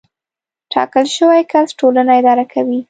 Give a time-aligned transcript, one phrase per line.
[0.71, 2.79] ټاکل شوی کس ټولنه اداره کوي.